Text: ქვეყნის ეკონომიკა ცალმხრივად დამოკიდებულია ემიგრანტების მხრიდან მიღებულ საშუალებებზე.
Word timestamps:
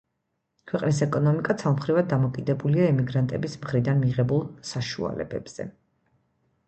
ქვეყნის 0.69 1.01
ეკონომიკა 1.05 1.55
ცალმხრივად 1.63 2.09
დამოკიდებულია 2.15 2.87
ემიგრანტების 2.95 3.59
მხრიდან 3.67 4.03
მიღებულ 4.07 4.43
საშუალებებზე. 4.71 5.69